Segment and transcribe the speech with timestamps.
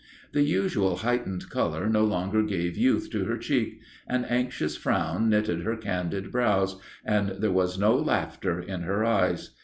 [0.33, 5.61] The usual heightened colour no longer gave youth to her cheek; an anxious frown knitted
[5.61, 9.51] her candid brows; and there was no laughter in her eyes.